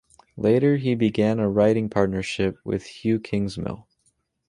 [0.35, 3.85] Later, he began a writing partnership with Hugh Kingsmill.